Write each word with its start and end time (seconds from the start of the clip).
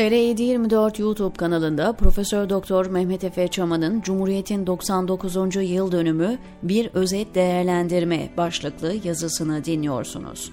TR724 0.00 1.02
YouTube 1.02 1.36
kanalında 1.36 1.92
Profesör 1.92 2.50
Doktor 2.50 2.86
Mehmet 2.86 3.24
Efe 3.24 3.48
Çaman'ın 3.48 4.00
Cumhuriyet'in 4.00 4.66
99. 4.66 5.36
yıl 5.56 5.92
dönümü 5.92 6.38
bir 6.62 6.90
özet 6.94 7.34
değerlendirme 7.34 8.30
başlıklı 8.36 8.94
yazısını 9.04 9.64
dinliyorsunuz. 9.64 10.52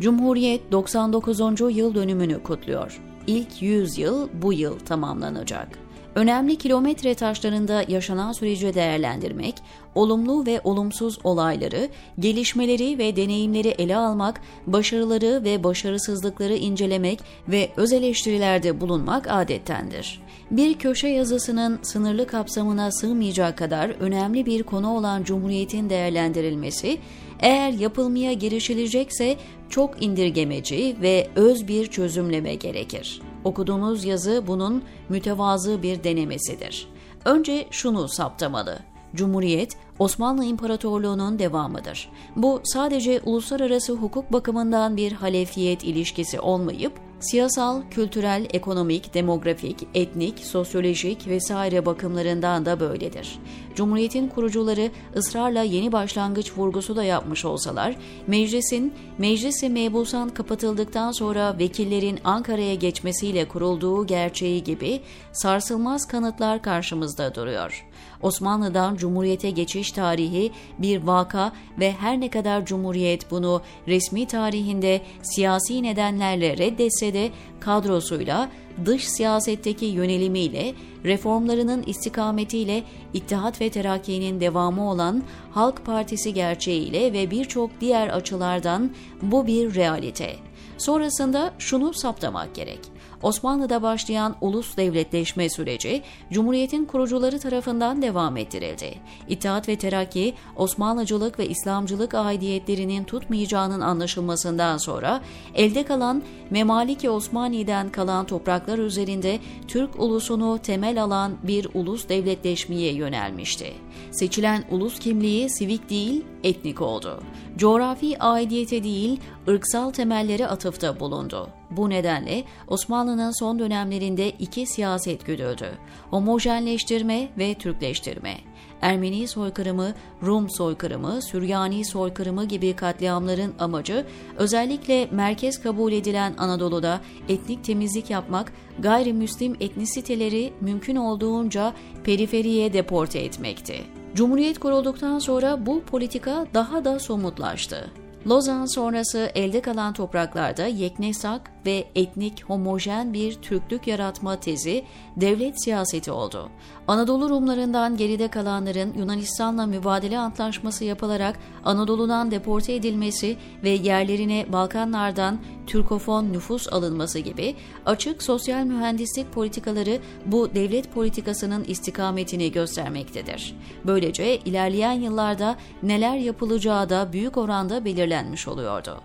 Cumhuriyet 0.00 0.72
99. 0.72 1.40
yıl 1.76 1.94
dönümünü 1.94 2.42
kutluyor. 2.42 3.00
İlk 3.26 3.62
100 3.62 3.98
yıl 3.98 4.28
bu 4.42 4.52
yıl 4.52 4.78
tamamlanacak. 4.78 5.85
Önemli 6.16 6.56
kilometre 6.56 7.14
taşlarında 7.14 7.84
yaşanan 7.88 8.32
süreci 8.32 8.74
değerlendirmek, 8.74 9.54
olumlu 9.94 10.46
ve 10.46 10.60
olumsuz 10.64 11.18
olayları, 11.24 11.88
gelişmeleri 12.18 12.98
ve 12.98 13.16
deneyimleri 13.16 13.68
ele 13.68 13.96
almak, 13.96 14.40
başarıları 14.66 15.44
ve 15.44 15.64
başarısızlıkları 15.64 16.54
incelemek 16.54 17.20
ve 17.48 17.70
öz 17.76 17.92
eleştirilerde 17.92 18.80
bulunmak 18.80 19.26
adettendir. 19.30 20.20
Bir 20.50 20.74
köşe 20.74 21.08
yazısının 21.08 21.78
sınırlı 21.82 22.26
kapsamına 22.26 22.92
sığmayacak 22.92 23.58
kadar 23.58 23.90
önemli 23.90 24.46
bir 24.46 24.62
konu 24.62 24.96
olan 24.96 25.22
Cumhuriyet'in 25.24 25.90
değerlendirilmesi, 25.90 26.98
eğer 27.40 27.70
yapılmaya 27.70 28.32
girişilecekse 28.32 29.36
çok 29.70 30.02
indirgemeci 30.02 30.96
ve 31.02 31.28
öz 31.36 31.68
bir 31.68 31.86
çözümleme 31.86 32.54
gerekir. 32.54 33.20
Okuduğunuz 33.46 34.04
yazı 34.04 34.44
bunun 34.46 34.82
mütevazı 35.08 35.82
bir 35.82 36.04
denemesidir. 36.04 36.88
Önce 37.24 37.66
şunu 37.70 38.08
saptamalı. 38.08 38.78
Cumhuriyet, 39.14 39.76
Osmanlı 39.98 40.44
İmparatorluğu'nun 40.44 41.38
devamıdır. 41.38 42.10
Bu 42.36 42.60
sadece 42.64 43.20
uluslararası 43.24 43.92
hukuk 43.92 44.32
bakımından 44.32 44.96
bir 44.96 45.12
halefiyet 45.12 45.84
ilişkisi 45.84 46.40
olmayıp, 46.40 46.92
siyasal, 47.20 47.82
kültürel, 47.90 48.46
ekonomik, 48.52 49.14
demografik, 49.14 49.88
etnik, 49.94 50.38
sosyolojik 50.38 51.28
vesaire 51.28 51.86
bakımlarından 51.86 52.66
da 52.66 52.80
böyledir. 52.80 53.38
Cumhuriyetin 53.74 54.28
kurucuları 54.28 54.90
ısrarla 55.16 55.62
yeni 55.62 55.92
başlangıç 55.92 56.52
vurgusu 56.56 56.96
da 56.96 57.04
yapmış 57.04 57.44
olsalar, 57.44 57.96
meclisin, 58.26 58.94
meclisi 59.18 59.68
mebusan 59.68 60.28
kapatıldıktan 60.28 61.12
sonra 61.12 61.58
vekillerin 61.58 62.18
Ankara'ya 62.24 62.74
geçmesiyle 62.74 63.48
kurulduğu 63.48 64.06
gerçeği 64.06 64.64
gibi 64.64 65.00
sarsılmaz 65.32 66.06
kanıtlar 66.06 66.62
karşımızda 66.62 67.34
duruyor. 67.34 67.85
Osmanlı'dan 68.22 68.96
Cumhuriyete 68.96 69.50
geçiş 69.50 69.92
tarihi 69.92 70.52
bir 70.78 71.02
vaka 71.02 71.52
ve 71.80 71.92
her 71.92 72.20
ne 72.20 72.30
kadar 72.30 72.66
Cumhuriyet 72.66 73.30
bunu 73.30 73.62
resmi 73.88 74.26
tarihinde 74.26 75.00
siyasi 75.22 75.82
nedenlerle 75.82 76.58
reddetse 76.58 77.14
de 77.14 77.30
kadrosuyla, 77.60 78.48
dış 78.84 79.08
siyasetteki 79.08 79.86
yönelimiyle, 79.86 80.74
reformlarının 81.04 81.82
istikametiyle 81.86 82.82
İttihat 83.14 83.60
ve 83.60 83.70
Terakki'nin 83.70 84.40
devamı 84.40 84.90
olan 84.90 85.22
Halk 85.50 85.86
Partisi 85.86 86.34
gerçeğiyle 86.34 87.12
ve 87.12 87.30
birçok 87.30 87.70
diğer 87.80 88.08
açılardan 88.08 88.90
bu 89.22 89.46
bir 89.46 89.74
realite. 89.74 90.36
Sonrasında 90.78 91.54
şunu 91.58 91.94
saptamak 91.94 92.54
gerek. 92.54 92.80
Osmanlı'da 93.22 93.82
başlayan 93.82 94.36
ulus 94.40 94.76
devletleşme 94.76 95.48
süreci 95.48 96.02
Cumhuriyet'in 96.32 96.84
kurucuları 96.84 97.38
tarafından 97.38 98.02
devam 98.02 98.36
ettirildi. 98.36 98.94
İttihat 99.28 99.68
ve 99.68 99.76
Terakki, 99.76 100.34
Osmanlıcılık 100.56 101.38
ve 101.38 101.48
İslamcılık 101.48 102.14
aidiyetlerinin 102.14 103.04
tutmayacağının 103.04 103.80
anlaşılmasından 103.80 104.78
sonra 104.78 105.20
elde 105.54 105.82
kalan 105.82 106.22
Memaliki 106.50 107.10
Osmani'den 107.10 107.88
kalan 107.88 108.26
topraklar 108.26 108.78
üzerinde 108.78 109.38
Türk 109.68 110.00
ulusunu 110.00 110.58
temel 110.58 111.02
alan 111.02 111.36
bir 111.42 111.68
ulus 111.74 112.08
devletleşmeye 112.08 112.92
yönelmişti. 112.92 113.72
Seçilen 114.10 114.64
ulus 114.70 114.98
kimliği 114.98 115.50
sivik 115.50 115.90
değil, 115.90 116.24
etnik 116.44 116.80
oldu. 116.80 117.22
Coğrafi 117.56 118.18
aidiyete 118.18 118.84
değil, 118.84 119.20
ırksal 119.48 119.90
temelleri 119.90 120.46
atıfta 120.46 121.00
bulundu. 121.00 121.48
Bu 121.70 121.90
nedenle 121.90 122.44
Osmanlı'nın 122.68 123.38
son 123.38 123.58
dönemlerinde 123.58 124.30
iki 124.30 124.66
siyaset 124.66 125.26
güdüldü. 125.26 125.70
Homojenleştirme 126.10 127.28
ve 127.38 127.54
Türkleştirme. 127.54 128.34
Ermeni 128.80 129.28
soykırımı, 129.28 129.94
Rum 130.22 130.50
soykırımı, 130.50 131.22
Süryani 131.22 131.84
soykırımı 131.84 132.44
gibi 132.44 132.76
katliamların 132.76 133.54
amacı 133.58 134.06
özellikle 134.36 135.08
merkez 135.10 135.62
kabul 135.62 135.92
edilen 135.92 136.34
Anadolu'da 136.38 137.00
etnik 137.28 137.64
temizlik 137.64 138.10
yapmak, 138.10 138.52
gayrimüslim 138.78 139.56
etnisiteleri 139.60 140.52
mümkün 140.60 140.96
olduğunca 140.96 141.72
periferiye 142.04 142.72
deporte 142.72 143.18
etmekti. 143.18 143.84
Cumhuriyet 144.14 144.58
kurulduktan 144.58 145.18
sonra 145.18 145.66
bu 145.66 145.82
politika 145.82 146.46
daha 146.54 146.84
da 146.84 146.98
somutlaştı. 146.98 148.05
Lozan 148.28 148.66
sonrası 148.66 149.30
elde 149.34 149.60
kalan 149.60 149.92
topraklarda 149.92 150.66
yeknesak 150.66 151.50
ve 151.66 151.84
etnik 151.94 152.44
homojen 152.44 153.12
bir 153.12 153.34
Türklük 153.34 153.86
yaratma 153.86 154.40
tezi 154.40 154.84
devlet 155.16 155.64
siyaseti 155.64 156.10
oldu. 156.10 156.50
Anadolu 156.88 157.30
Rumlarından 157.30 157.96
geride 157.96 158.28
kalanların 158.28 158.94
Yunanistan'la 158.98 159.66
mübadele 159.66 160.18
antlaşması 160.18 160.84
yapılarak 160.84 161.38
Anadolu'dan 161.64 162.30
deporte 162.30 162.74
edilmesi 162.74 163.36
ve 163.62 163.70
yerlerine 163.70 164.46
Balkanlardan 164.52 165.38
Türkofon 165.66 166.32
nüfus 166.32 166.72
alınması 166.72 167.18
gibi 167.18 167.56
açık 167.86 168.22
sosyal 168.22 168.64
mühendislik 168.64 169.32
politikaları 169.32 169.98
bu 170.26 170.54
devlet 170.54 170.92
politikasının 170.92 171.64
istikametini 171.64 172.52
göstermektedir. 172.52 173.56
Böylece 173.84 174.38
ilerleyen 174.38 174.92
yıllarda 174.92 175.56
neler 175.82 176.16
yapılacağı 176.16 176.88
da 176.90 177.12
büyük 177.12 177.36
oranda 177.36 177.84
belirlenmiş 178.16 178.48
oluyordu. 178.48 179.00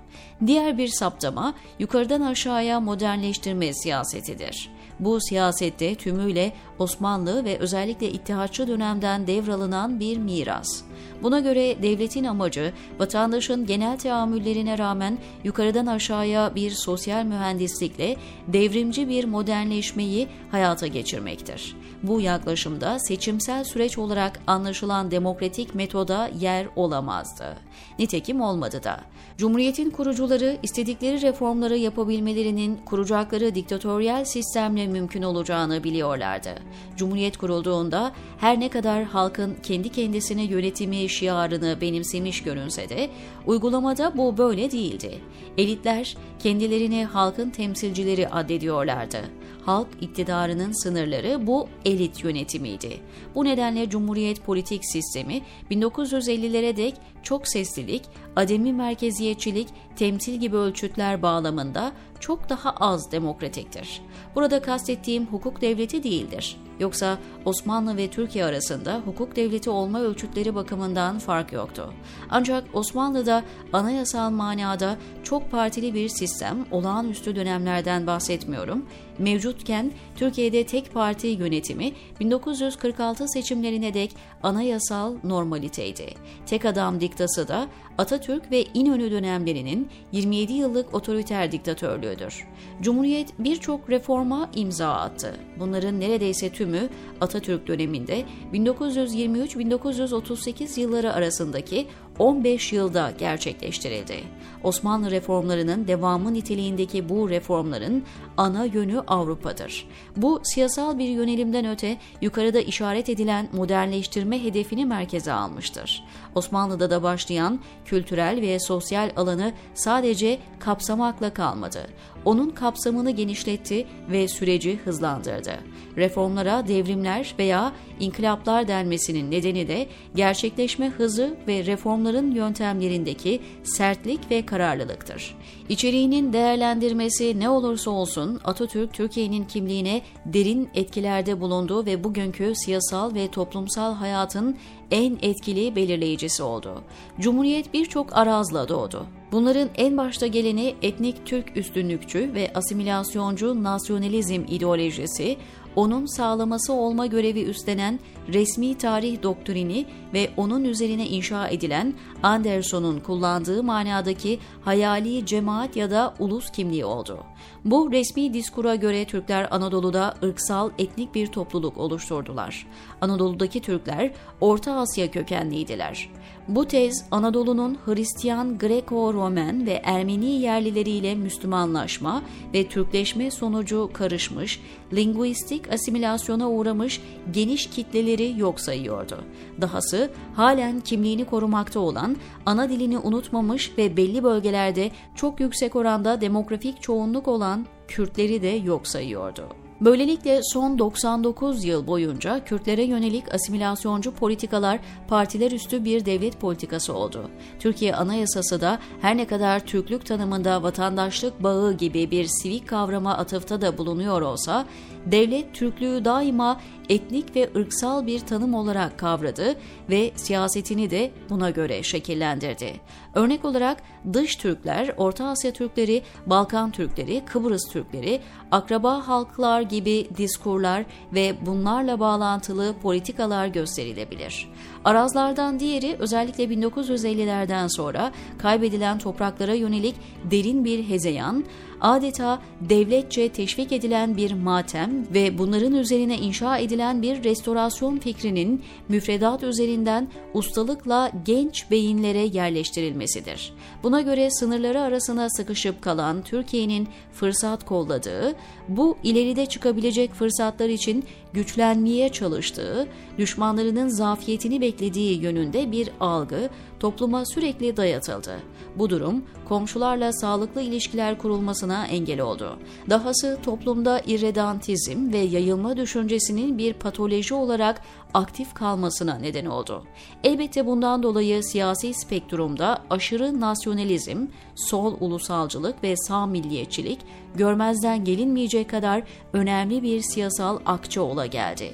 Diğer 0.46 0.78
bir 0.78 0.88
saptama 0.88 1.54
yukarıdan 1.80 2.22
aşağıya 2.22 2.80
modernleştirme 2.80 3.74
siyasetidir. 3.74 4.70
Bu 5.00 5.22
siyasette 5.22 5.96
tümüyle 5.96 6.54
Osmanlı 6.80 7.46
ve 7.46 7.58
özellikle 7.58 8.12
İttihatçı 8.12 8.68
dönemden 8.68 9.28
devralınan 9.28 10.00
bir 10.00 10.18
miras. 10.18 10.84
Buna 11.24 11.40
göre 11.40 11.84
devletin 11.84 12.24
amacı 12.24 12.74
vatandaşın 13.00 13.66
genel 13.66 13.98
teamüllerine 13.98 14.78
rağmen 14.78 15.18
yukarıdan 15.44 15.86
aşağıya 15.86 16.56
bir 16.56 16.72
sosyal 16.72 17.26
mühendislikle 17.26 18.16
devrimci 18.48 19.10
bir 19.10 19.26
modernleşmeyi 19.26 20.28
hayata 20.52 20.88
geçirmektir. 20.88 21.76
Bu 22.04 22.22
yaklaşımda 22.22 23.00
seçimsel 23.00 23.64
süreç 23.64 23.98
olarak 23.98 24.40
anlaşılan 24.48 25.12
demokratik 25.12 25.76
metoda 25.76 26.30
yer 26.40 26.68
olamazdı. 26.76 27.58
Nitekim 28.00 28.42
olmadı 28.42 28.84
da. 28.84 29.00
Cumhuriyetin 29.38 29.90
kurucuları 29.90 30.58
istedikleri 30.64 31.22
reformları 31.22 31.78
yapabilmelerinin 31.78 32.80
kuracakları 32.86 33.56
diktatöryel 33.56 34.26
sistemle 34.26 34.88
mümkün 34.88 35.22
olacağını 35.22 35.84
biliyorlardı. 35.84 36.50
Cumhuriyet 36.98 37.38
kurulduğunda 37.38 38.12
her 38.38 38.60
ne 38.60 38.70
kadar 38.70 39.04
halkın 39.04 39.58
kendi 39.64 39.90
kendisine 39.90 40.44
yönetimi 40.44 40.98
şiarını 41.12 41.82
benimsemiş 41.82 42.44
görünse 42.44 42.90
de 42.90 43.10
uygulamada 43.46 44.18
bu 44.18 44.38
böyle 44.38 44.72
değildi. 44.72 45.20
Elitler 45.58 46.18
kendilerini 46.40 47.06
halkın 47.06 47.50
temsilcileri 47.50 48.30
addediyorlardı. 48.30 49.18
Halk 49.66 49.88
iktidarının 50.02 50.84
sınırları 50.84 51.48
bu 51.48 51.68
elit 51.86 52.24
yönetimiydi. 52.24 53.00
Bu 53.36 53.46
nedenle 53.46 53.90
Cumhuriyet 53.90 54.44
politik 54.44 54.86
sistemi 54.86 55.42
1950'lere 55.72 56.78
dek 56.78 56.96
çok 57.24 57.48
seslilik, 57.48 58.04
ademi 58.36 58.74
merkeziyetçilik, 58.74 59.68
temsil 59.96 60.34
gibi 60.34 60.56
ölçütler 60.56 61.22
bağlamında 61.22 61.92
çok 62.20 62.50
daha 62.50 62.72
az 62.72 63.12
demokratiktir. 63.12 64.02
Burada 64.36 64.62
kastettiğim 64.62 65.26
hukuk 65.26 65.62
devleti 65.62 66.04
değildir. 66.04 66.58
Yoksa 66.82 67.18
Osmanlı 67.46 67.98
ve 67.98 68.08
Türkiye 68.08 68.46
arasında 68.46 69.02
hukuk 69.06 69.36
devleti 69.36 69.70
olma 69.70 70.02
ölçütleri 70.02 70.56
bakımından 70.56 71.20
fark 71.20 71.54
yoktu. 71.54 71.94
Ancak 72.30 72.64
Osmanlı'da 72.74 73.44
anayasal 73.74 74.30
manada 74.30 74.98
çok 75.24 75.52
partili 75.52 75.94
bir 75.94 76.10
sistem, 76.10 76.66
olağanüstü 76.72 77.36
dönemlerden 77.36 78.08
bahsetmiyorum, 78.08 78.86
mevcutken 79.20 79.92
Türkiye'de 80.16 80.66
tek 80.66 80.94
parti 80.94 81.28
yönetimi 81.28 81.92
1946 82.20 83.28
seçimlerine 83.28 83.94
dek 83.94 84.16
anayasal 84.44 85.16
normaliteydi. 85.24 86.14
Tek 86.46 86.66
adam 86.66 87.02
diktası 87.02 87.48
da 87.48 87.68
Atatürk 87.98 88.52
ve 88.52 88.66
İnönü 88.74 89.12
dönemlerinin 89.12 89.90
27 90.12 90.54
yıllık 90.54 90.94
otoriter 90.94 91.52
diktatörlüğüdür. 91.52 92.48
Cumhuriyet 92.82 93.40
birçok 93.40 93.90
reforma 93.90 94.50
imza 94.56 94.94
attı. 94.94 95.36
Bunların 95.60 96.00
neredeyse 96.00 96.50
tümü 96.72 96.90
Atatürk 97.22 97.68
döneminde 97.68 98.26
1923-1938 98.54 100.80
yılları 100.80 101.14
arasındaki 101.14 101.88
15 102.20 102.74
yılda 102.74 103.12
gerçekleştirildi. 103.18 104.16
Osmanlı 104.64 105.12
reformlarının 105.12 105.88
devamı 105.88 106.34
niteliğindeki 106.34 107.10
bu 107.10 107.30
reformların 107.30 108.04
ana 108.38 108.66
yönü 108.66 109.00
Avrupa'dır. 109.00 109.88
Bu 110.16 110.42
siyasal 110.44 110.98
bir 110.98 111.10
yönelimden 111.10 111.66
öte 111.66 111.98
yukarıda 112.22 112.60
işaret 112.60 113.10
edilen 113.10 113.50
modernleştirme 113.54 114.44
hedefini 114.44 114.86
merkeze 114.86 115.32
almıştır. 115.32 116.04
Osmanlı'da 116.36 116.90
da 116.90 117.04
başlayan 117.04 117.60
kültürel 117.86 118.42
ve 118.42 118.60
sosyal 118.60 119.12
alanı 119.18 119.54
sadece 119.74 120.40
kapsamakla 120.60 121.34
kalmadı. 121.34 121.88
Onun 122.26 122.50
kapsamını 122.50 123.12
genişletti 123.12 123.88
ve 124.12 124.28
süreci 124.28 124.80
hızlandırdı. 124.86 125.54
Reformlara 125.98 126.68
devrimler 126.68 127.36
veya 127.40 127.72
inkılaplar 128.00 128.68
denmesinin 128.68 129.32
nedeni 129.32 129.68
de 129.68 129.88
gerçekleşme 130.16 130.90
hızı 130.90 131.38
ve 131.48 131.66
reformların 131.66 132.32
yöntemlerindeki 132.32 133.42
sertlik 133.64 134.32
ve 134.32 134.46
kararlılıktır. 134.46 135.38
İçeriğinin 135.70 136.34
değerlendirmesi 136.34 137.40
ne 137.40 137.50
olursa 137.50 137.92
olsun 137.92 138.42
Atatürk 138.44 138.94
Türkiye'nin 138.94 139.44
kimliğine 139.44 140.02
derin 140.26 140.70
etkilerde 140.74 141.42
bulundu 141.42 141.86
ve 141.86 142.04
bugünkü 142.04 142.54
siyasal 142.56 143.14
ve 143.14 143.28
toplumsal 143.28 143.94
hayatın 143.94 144.58
en 144.92 145.18
etkili 145.22 145.76
belirleyicisi 145.76 146.44
oldu. 146.44 146.82
Cumhuriyet 147.20 147.74
birçok 147.74 148.18
arazla 148.18 148.70
doğdu. 148.70 149.21
Bunların 149.32 149.70
en 149.76 149.98
başta 149.98 150.28
geleni 150.28 150.76
etnik 150.82 151.26
Türk 151.26 151.58
üstünlükçü 151.58 152.34
ve 152.34 152.52
asimilasyoncu 152.56 153.64
nasyonalizm 153.64 154.44
ideolojisi, 154.48 155.38
onun 155.76 156.06
sağlaması 156.06 156.74
olma 156.74 157.06
görevi 157.06 157.44
üstlenen 157.44 158.00
resmi 158.34 158.78
tarih 158.78 159.24
doktrini 159.24 159.86
ve 160.14 160.30
onun 160.38 160.64
üzerine 160.64 161.08
inşa 161.08 161.48
edilen 161.48 161.94
Anderson'un 162.24 163.00
kullandığı 163.00 163.64
manadaki 163.64 164.40
hayali 164.66 165.26
cemaat 165.26 165.76
ya 165.76 165.92
da 165.92 166.14
ulus 166.20 166.52
kimliği 166.52 166.86
oldu. 166.86 167.20
Bu 167.66 167.92
resmi 167.92 168.34
diskura 168.34 168.76
göre 168.76 169.06
Türkler 169.06 169.48
Anadolu'da 169.52 170.14
ırksal 170.24 170.70
etnik 170.78 171.16
bir 171.16 171.28
topluluk 171.28 171.78
oluşturdular. 171.78 172.68
Anadolu'daki 173.02 173.62
Türkler 173.62 174.12
Orta 174.42 174.76
Asya 174.76 175.12
kökenliydiler. 175.12 176.10
Bu 176.48 176.66
tez 176.66 177.06
Anadolu'nun 177.12 177.78
Hristiyan, 177.86 178.58
Greko-Romen 178.58 179.66
ve 179.66 179.82
Ermeni 179.84 180.26
yerlileriyle 180.26 181.16
Müslümanlaşma 181.16 182.22
ve 182.54 182.68
Türkleşme 182.68 183.32
sonucu 183.32 183.90
karışmış, 183.94 184.62
linguistik 184.94 185.61
asimilasyona 185.74 186.50
uğramış 186.50 187.02
geniş 187.32 187.70
kitleleri 187.70 188.40
yok 188.40 188.60
sayıyordu. 188.60 189.24
Dahası 189.62 190.12
halen 190.36 190.80
kimliğini 190.80 191.26
korumakta 191.26 191.80
olan, 191.80 192.16
ana 192.46 192.70
dilini 192.70 192.98
unutmamış 192.98 193.78
ve 193.78 193.98
belli 193.98 194.24
bölgelerde 194.24 194.92
çok 195.16 195.40
yüksek 195.40 195.76
oranda 195.76 196.22
demografik 196.22 196.82
çoğunluk 196.82 197.28
olan 197.28 197.66
Kürtleri 197.88 198.42
de 198.42 198.48
yok 198.48 198.88
sayıyordu. 198.88 199.48
Böylelikle 199.82 200.40
son 200.44 200.80
99 200.80 201.66
yıl 201.66 201.88
boyunca 201.88 202.44
Kürtlere 202.46 202.84
yönelik 202.84 203.34
asimilasyoncu 203.34 204.14
politikalar 204.14 204.80
partiler 205.08 205.52
üstü 205.52 205.86
bir 205.86 206.06
devlet 206.06 206.40
politikası 206.40 206.94
oldu. 206.94 207.30
Türkiye 207.60 207.96
Anayasası 207.96 208.62
da 208.62 208.80
her 209.02 209.18
ne 209.18 209.28
kadar 209.28 209.60
Türklük 209.60 210.06
tanımında 210.06 210.64
vatandaşlık 210.64 211.44
bağı 211.44 211.74
gibi 211.74 212.12
bir 212.12 212.26
sivik 212.26 212.68
kavrama 212.68 213.18
atıfta 213.18 213.62
da 213.62 213.78
bulunuyor 213.78 214.22
olsa, 214.22 214.66
devlet 215.06 215.54
Türklüğü 215.54 216.06
daima 216.06 216.62
etnik 216.90 217.36
ve 217.36 217.50
ırksal 217.56 218.08
bir 218.08 218.20
tanım 218.20 218.54
olarak 218.54 219.00
kavradı 219.00 219.56
ve 219.90 220.12
siyasetini 220.16 220.90
de 220.90 221.12
buna 221.30 221.50
göre 221.50 221.84
şekillendirdi. 221.84 222.74
Örnek 223.16 223.46
olarak 223.46 223.78
dış 224.14 224.36
Türkler, 224.36 224.94
Orta 224.98 225.26
Asya 225.26 225.52
Türkleri, 225.52 226.04
Balkan 226.26 226.72
Türkleri, 226.72 227.22
Kıbrıs 227.26 227.70
Türkleri, 227.72 228.22
akraba 228.52 229.08
halklar 229.08 229.62
gibi 229.62 230.08
diskurlar 230.18 230.86
ve 231.14 231.36
bunlarla 231.46 232.00
bağlantılı 232.00 232.74
politikalar 232.82 233.48
gösterilebilir. 233.48 234.50
Arazlardan 234.86 235.60
diğeri 235.60 235.96
özellikle 236.00 236.44
1950'lerden 236.44 237.68
sonra 237.68 238.12
kaybedilen 238.38 238.98
topraklara 238.98 239.54
yönelik 239.54 239.96
derin 240.32 240.66
bir 240.66 240.90
hezeyan, 240.90 241.46
adeta 241.82 242.42
devletçe 242.62 243.30
teşvik 243.30 243.72
edilen 243.72 244.18
bir 244.18 244.34
matem 244.34 244.91
ve 245.14 245.38
bunların 245.38 245.76
üzerine 245.76 246.18
inşa 246.18 246.58
edilen 246.58 247.02
bir 247.02 247.24
restorasyon 247.24 247.98
fikrinin 247.98 248.64
müfredat 248.90 249.44
üzerinden 249.44 250.08
ustalıkla 250.34 251.12
genç 251.26 251.72
beyinlere 251.72 252.20
yerleştirilmesidir. 252.20 253.54
Buna 253.84 254.02
göre 254.02 254.32
sınırları 254.32 254.82
arasına 254.82 255.30
sıkışıp 255.30 255.82
kalan 255.82 256.22
Türkiye'nin 256.22 256.88
fırsat 257.14 257.66
kolladığı, 257.66 258.36
bu 258.68 258.98
ileride 259.04 259.46
çıkabilecek 259.46 260.14
fırsatlar 260.14 260.70
için 260.70 261.04
güçlenmeye 261.34 262.10
çalıştığı, 262.10 262.88
düşmanlarının 263.18 263.88
zafiyetini 263.88 264.62
beklediği 264.62 265.22
yönünde 265.22 265.72
bir 265.72 265.90
algı 266.00 266.50
topluma 266.80 267.26
sürekli 267.26 267.78
dayatıldı. 267.78 268.40
Bu 268.76 268.90
durum 268.90 269.24
komşularla 269.46 270.14
sağlıklı 270.14 270.62
ilişkiler 270.62 271.18
kurulmasına 271.18 271.88
engel 271.88 272.22
oldu. 272.22 272.58
Dahası 272.90 273.38
toplumda 273.44 274.02
irredantizm 274.08 274.81
ve 274.90 275.18
yayılma 275.18 275.78
düşüncesinin 275.78 276.58
bir 276.58 276.74
patoloji 276.74 277.34
olarak 277.34 277.82
aktif 278.14 278.54
kalmasına 278.54 279.16
neden 279.16 279.46
oldu. 279.46 279.84
Elbette 280.24 280.66
bundan 280.66 281.04
dolayı 281.04 281.44
siyasi 281.44 281.94
spektrumda 281.94 282.84
aşırı 282.90 283.42
nasyonalizm, 283.42 284.28
sol 284.56 284.96
ulusalcılık 285.00 285.84
ve 285.84 285.96
sağ 285.98 286.26
milliyetçilik 286.26 287.00
görmezden 287.36 288.04
gelinmeyecek 288.04 288.70
kadar 288.70 289.04
önemli 289.34 289.84
bir 289.84 290.02
siyasal 290.02 290.60
akçe 290.66 291.00
ola 291.00 291.26
geldi. 291.26 291.72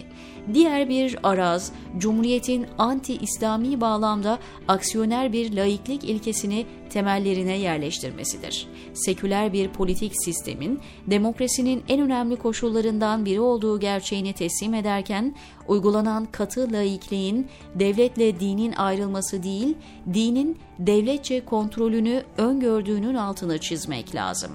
Diğer 0.53 0.89
bir 0.89 1.17
araz, 1.23 1.71
Cumhuriyet'in 1.97 2.67
anti-İslami 2.77 3.81
bağlamda 3.81 4.39
aksiyoner 4.67 5.33
bir 5.33 5.55
laiklik 5.55 6.03
ilkesini 6.03 6.65
temellerine 6.89 7.57
yerleştirmesidir. 7.57 8.67
Seküler 8.93 9.53
bir 9.53 9.69
politik 9.69 10.11
sistemin 10.25 10.79
demokrasinin 11.07 11.83
en 11.87 12.01
önemli 12.01 12.35
koşullarından 12.35 13.25
biri 13.25 13.41
olduğu 13.41 13.79
gerçeğini 13.79 14.33
teslim 14.33 14.73
ederken 14.73 15.35
uygulanan 15.67 16.25
katı 16.31 16.73
laikliğin 16.73 17.47
devletle 17.75 18.39
dinin 18.39 18.71
ayrılması 18.71 19.43
değil, 19.43 19.75
dinin 20.13 20.57
devletçe 20.79 21.45
kontrolünü 21.45 22.23
öngördüğünün 22.37 23.15
altını 23.15 23.57
çizmek 23.57 24.15
lazım. 24.15 24.51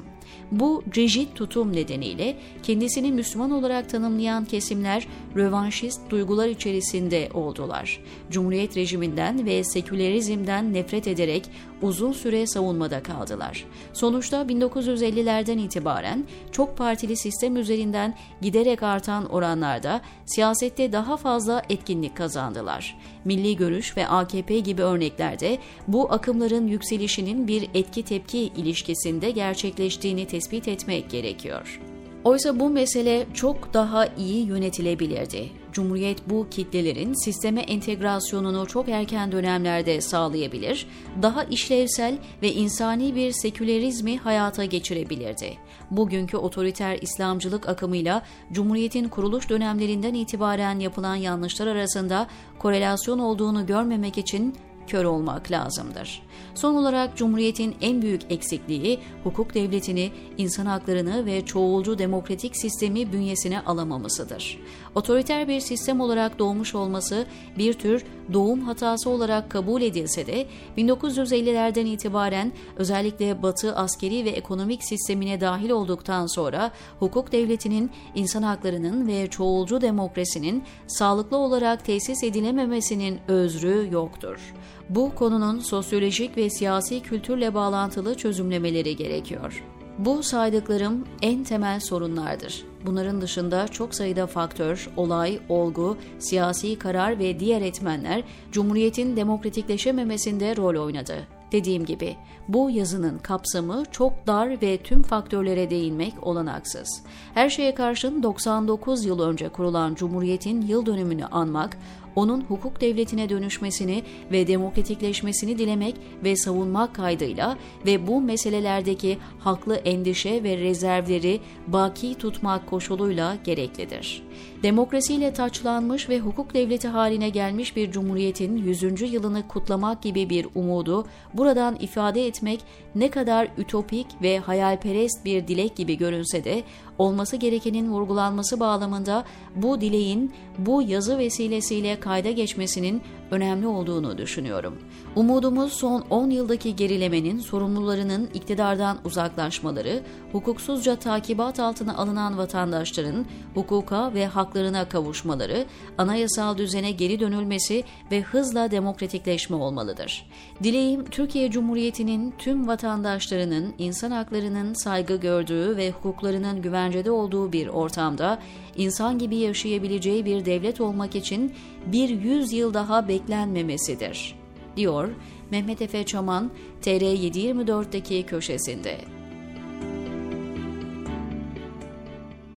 Bu 0.52 0.82
rigid 0.96 1.28
tutum 1.34 1.72
nedeniyle 1.72 2.36
kendisini 2.62 3.12
Müslüman 3.12 3.50
olarak 3.50 3.90
tanımlayan 3.90 4.44
kesimler 4.44 5.06
rövanşist 5.36 6.10
duygular 6.10 6.48
içerisinde 6.48 7.28
oldular. 7.34 8.00
Cumhuriyet 8.30 8.76
rejiminden 8.76 9.46
ve 9.46 9.64
sekülerizmden 9.64 10.74
nefret 10.74 11.06
ederek 11.06 11.50
uzun 11.82 12.12
süre 12.12 12.46
savunmada 12.46 13.02
kaldılar. 13.02 13.64
Sonuçta 13.92 14.42
1950'lerden 14.42 15.58
itibaren 15.58 16.24
çok 16.52 16.76
partili 16.76 17.16
sistem 17.16 17.56
üzerinden 17.56 18.14
giderek 18.40 18.82
artan 18.82 19.26
oranlarda 19.26 20.00
siyasette 20.26 20.92
daha 20.92 21.16
fazla 21.16 21.62
etkinlik 21.68 22.16
kazandılar. 22.16 22.98
Milli 23.24 23.56
Görüş 23.56 23.96
ve 23.96 24.08
AKP 24.08 24.58
gibi 24.58 24.82
örneklerde 24.82 25.58
bu 25.88 26.12
akımların 26.12 26.66
yükselişinin 26.66 27.48
bir 27.48 27.68
etki 27.74 28.02
tepki 28.02 28.38
ilişkisinde 28.38 29.30
gerçekleştiğini 29.30 30.26
tespit 30.26 30.68
etmek 30.68 31.10
gerekiyor. 31.10 31.80
Oysa 32.24 32.60
bu 32.60 32.70
mesele 32.70 33.26
çok 33.34 33.74
daha 33.74 34.06
iyi 34.06 34.46
yönetilebilirdi. 34.46 35.61
Cumhuriyet 35.72 36.30
bu 36.30 36.46
kitlelerin 36.50 37.24
sisteme 37.24 37.60
entegrasyonunu 37.60 38.66
çok 38.66 38.88
erken 38.88 39.32
dönemlerde 39.32 40.00
sağlayabilir, 40.00 40.86
daha 41.22 41.44
işlevsel 41.44 42.18
ve 42.42 42.52
insani 42.52 43.14
bir 43.14 43.32
sekülerizmi 43.32 44.18
hayata 44.18 44.64
geçirebilirdi. 44.64 45.58
Bugünkü 45.90 46.36
otoriter 46.36 46.98
İslamcılık 47.00 47.68
akımıyla 47.68 48.22
Cumhuriyet'in 48.52 49.08
kuruluş 49.08 49.50
dönemlerinden 49.50 50.14
itibaren 50.14 50.78
yapılan 50.78 51.16
yanlışlar 51.16 51.66
arasında 51.66 52.26
korelasyon 52.58 53.18
olduğunu 53.18 53.66
görmemek 53.66 54.18
için 54.18 54.54
kör 54.92 55.04
olmak 55.04 55.50
lazımdır. 55.50 56.22
Son 56.54 56.74
olarak 56.74 57.16
Cumhuriyet'in 57.16 57.74
en 57.80 58.02
büyük 58.02 58.22
eksikliği 58.30 59.00
hukuk 59.24 59.54
devletini, 59.54 60.10
insan 60.38 60.66
haklarını 60.66 61.26
ve 61.26 61.44
çoğulcu 61.44 61.98
demokratik 61.98 62.56
sistemi 62.56 63.12
bünyesine 63.12 63.60
alamamasıdır. 63.60 64.58
Otoriter 64.94 65.48
bir 65.48 65.60
sistem 65.60 66.00
olarak 66.00 66.38
doğmuş 66.38 66.74
olması 66.74 67.26
bir 67.58 67.72
tür 67.72 68.04
doğum 68.32 68.60
hatası 68.60 69.10
olarak 69.10 69.50
kabul 69.50 69.82
edilse 69.82 70.26
de 70.26 70.46
1950'lerden 70.78 71.86
itibaren 71.86 72.52
özellikle 72.76 73.42
Batı 73.42 73.76
askeri 73.76 74.24
ve 74.24 74.30
ekonomik 74.30 74.84
sistemine 74.84 75.40
dahil 75.40 75.70
olduktan 75.70 76.26
sonra 76.26 76.70
hukuk 76.98 77.32
devletinin, 77.32 77.90
insan 78.14 78.42
haklarının 78.42 79.06
ve 79.06 79.26
çoğulcu 79.26 79.80
demokrasinin 79.80 80.64
sağlıklı 80.86 81.36
olarak 81.36 81.84
tesis 81.84 82.24
edilememesinin 82.24 83.18
özrü 83.28 83.88
yoktur. 83.90 84.54
Bu 84.88 85.14
konunun 85.14 85.58
sosyolojik 85.58 86.36
ve 86.36 86.50
siyasi 86.50 87.00
kültürle 87.00 87.54
bağlantılı 87.54 88.14
çözümlemeleri 88.14 88.96
gerekiyor. 88.96 89.64
Bu 89.98 90.22
saydıklarım 90.22 91.04
en 91.22 91.44
temel 91.44 91.80
sorunlardır. 91.80 92.64
Bunların 92.86 93.20
dışında 93.20 93.68
çok 93.68 93.94
sayıda 93.94 94.26
faktör, 94.26 94.90
olay, 94.96 95.40
olgu, 95.48 95.96
siyasi 96.18 96.78
karar 96.78 97.18
ve 97.18 97.40
diğer 97.40 97.60
etmenler 97.62 98.22
Cumhuriyet'in 98.52 99.16
demokratikleşememesinde 99.16 100.56
rol 100.56 100.84
oynadı. 100.84 101.26
Dediğim 101.52 101.84
gibi 101.84 102.16
bu 102.48 102.70
yazının 102.70 103.18
kapsamı 103.18 103.84
çok 103.90 104.26
dar 104.26 104.62
ve 104.62 104.78
tüm 104.78 105.02
faktörlere 105.02 105.70
değinmek 105.70 106.26
olanaksız. 106.26 107.02
Her 107.34 107.48
şeye 107.48 107.74
karşın 107.74 108.22
99 108.22 109.04
yıl 109.04 109.20
önce 109.20 109.48
kurulan 109.48 109.94
Cumhuriyet'in 109.94 110.62
yıl 110.62 110.86
dönümünü 110.86 111.24
anmak, 111.24 111.78
onun 112.16 112.40
hukuk 112.40 112.80
devletine 112.80 113.28
dönüşmesini 113.28 114.02
ve 114.32 114.46
demokratikleşmesini 114.46 115.58
dilemek 115.58 115.94
ve 116.24 116.36
savunmak 116.36 116.94
kaydıyla 116.94 117.56
ve 117.86 118.06
bu 118.06 118.20
meselelerdeki 118.20 119.18
haklı 119.38 119.76
endişe 119.76 120.42
ve 120.42 120.56
rezervleri 120.56 121.40
baki 121.66 122.14
tutmak 122.14 122.66
koşuluyla 122.66 123.36
gereklidir. 123.44 124.22
Demokrasiyle 124.62 125.32
taçlanmış 125.32 126.08
ve 126.08 126.20
hukuk 126.20 126.54
devleti 126.54 126.88
haline 126.88 127.28
gelmiş 127.28 127.76
bir 127.76 127.92
cumhuriyetin 127.92 128.56
100. 128.56 129.12
yılını 129.12 129.48
kutlamak 129.48 130.02
gibi 130.02 130.30
bir 130.30 130.46
umudu 130.54 131.06
buradan 131.34 131.76
ifade 131.80 132.26
etmek 132.26 132.60
ne 132.94 133.10
kadar 133.10 133.48
ütopik 133.58 134.06
ve 134.22 134.38
hayalperest 134.38 135.24
bir 135.24 135.48
dilek 135.48 135.76
gibi 135.76 135.98
görünse 135.98 136.44
de 136.44 136.62
olması 136.98 137.36
gerekenin 137.36 137.90
vurgulanması 137.90 138.60
bağlamında 138.60 139.24
bu 139.56 139.80
dileğin 139.80 140.32
bu 140.58 140.82
yazı 140.82 141.18
vesilesiyle 141.18 142.00
kayda 142.02 142.30
geçmesinin 142.30 143.02
önemli 143.32 143.66
olduğunu 143.66 144.18
düşünüyorum. 144.18 144.78
Umudumuz 145.16 145.72
son 145.72 146.04
10 146.10 146.30
yıldaki 146.30 146.76
gerilemenin 146.76 147.38
sorumlularının 147.38 148.28
iktidardan 148.34 148.98
uzaklaşmaları, 149.04 150.02
hukuksuzca 150.32 150.96
takibat 150.96 151.60
altına 151.60 151.96
alınan 151.96 152.38
vatandaşların 152.38 153.26
hukuka 153.54 154.14
ve 154.14 154.26
haklarına 154.26 154.88
kavuşmaları, 154.88 155.66
anayasal 155.98 156.58
düzene 156.58 156.90
geri 156.90 157.20
dönülmesi 157.20 157.84
ve 158.10 158.20
hızla 158.20 158.70
demokratikleşme 158.70 159.56
olmalıdır. 159.56 160.26
Dileğim 160.62 161.04
Türkiye 161.04 161.50
Cumhuriyeti'nin 161.50 162.34
tüm 162.38 162.68
vatandaşlarının 162.68 163.74
insan 163.78 164.10
haklarının 164.10 164.74
saygı 164.74 165.16
gördüğü 165.16 165.76
ve 165.76 165.90
hukuklarının 165.90 166.62
güvencede 166.62 167.10
olduğu 167.10 167.52
bir 167.52 167.66
ortamda 167.66 168.38
insan 168.76 169.18
gibi 169.18 169.36
yaşayabileceği 169.36 170.24
bir 170.24 170.44
devlet 170.44 170.80
olmak 170.80 171.16
için 171.16 171.52
bir 171.86 172.08
yüzyıl 172.08 172.74
daha 172.74 173.08
beklenmemesidir, 173.22 174.34
diyor 174.76 175.08
Mehmet 175.50 175.82
Efe 175.82 176.04
Çaman 176.04 176.50
TR724'deki 176.82 178.22
köşesinde. 178.26 178.98